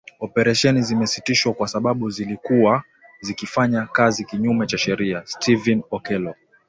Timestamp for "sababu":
1.67-2.09